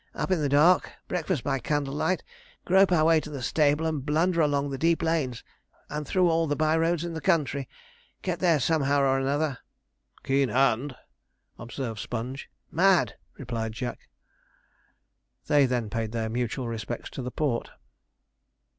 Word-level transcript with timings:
Up 0.15 0.31
in 0.31 0.41
the 0.41 0.49
dark, 0.49 0.93
breakfast 1.07 1.43
by 1.43 1.59
candlelight, 1.59 2.23
grope 2.65 2.91
our 2.91 3.05
ways 3.05 3.21
to 3.21 3.29
the 3.29 3.43
stable, 3.43 3.85
and 3.85 4.03
blunder 4.03 4.41
along 4.41 4.71
the 4.71 4.77
deep 4.79 5.03
lanes, 5.03 5.43
and 5.91 6.07
through 6.07 6.27
all 6.27 6.47
the 6.47 6.55
by 6.55 6.75
roads 6.75 7.03
in 7.05 7.13
the 7.13 7.21
country 7.21 7.69
get 8.23 8.39
there 8.39 8.59
somehow 8.59 9.01
or 9.01 9.19
another.' 9.19 9.59
'Keen 10.23 10.49
hand!' 10.49 10.95
observed 11.59 11.99
Sponge. 11.99 12.49
'Mad!' 12.71 13.15
replied 13.37 13.73
Jack. 13.73 14.09
They 15.45 15.67
then 15.67 15.87
paid 15.87 16.13
their 16.13 16.29
mutual 16.29 16.67
respects 16.67 17.11
to 17.11 17.21
the 17.21 17.29
port. 17.29 17.69